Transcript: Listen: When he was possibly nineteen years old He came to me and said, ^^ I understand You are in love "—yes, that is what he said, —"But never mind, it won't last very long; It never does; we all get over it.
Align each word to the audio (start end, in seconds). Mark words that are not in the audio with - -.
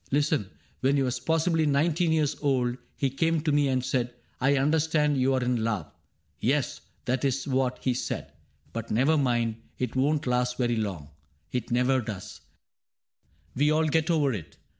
Listen: 0.09 0.49
When 0.79 0.95
he 0.97 1.03
was 1.03 1.19
possibly 1.19 1.67
nineteen 1.67 2.11
years 2.11 2.35
old 2.41 2.77
He 2.97 3.11
came 3.11 3.39
to 3.41 3.51
me 3.51 3.67
and 3.67 3.85
said, 3.85 4.09
^^ 4.13 4.13
I 4.39 4.55
understand 4.57 5.19
You 5.21 5.35
are 5.35 5.43
in 5.43 5.63
love 5.63 5.93
"—yes, 6.39 6.81
that 7.05 7.23
is 7.23 7.47
what 7.47 7.77
he 7.83 7.93
said, 7.93 8.31
—"But 8.73 8.89
never 8.89 9.15
mind, 9.15 9.57
it 9.77 9.95
won't 9.95 10.25
last 10.25 10.57
very 10.57 10.75
long; 10.77 11.11
It 11.51 11.69
never 11.69 12.01
does; 12.01 12.41
we 13.55 13.69
all 13.69 13.85
get 13.87 14.09
over 14.09 14.33
it. 14.33 14.57